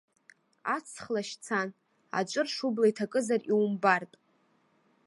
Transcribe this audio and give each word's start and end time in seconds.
Аҵх 0.75 1.05
лашьцан, 1.13 1.69
аҵәырш 2.19 2.55
убла 2.67 2.87
иҭакызар 2.91 3.41
иумбартә. 3.49 4.17